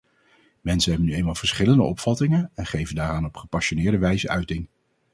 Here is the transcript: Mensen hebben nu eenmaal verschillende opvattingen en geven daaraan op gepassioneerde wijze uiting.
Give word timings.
Mensen 0.61 0.91
hebben 0.91 1.09
nu 1.09 1.15
eenmaal 1.15 1.35
verschillende 1.35 1.83
opvattingen 1.83 2.51
en 2.53 2.65
geven 2.65 2.95
daaraan 2.95 3.25
op 3.25 3.37
gepassioneerde 3.37 3.97
wijze 3.97 4.29
uiting. 4.29 4.69